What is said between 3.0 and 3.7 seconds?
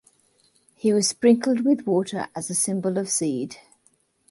seed.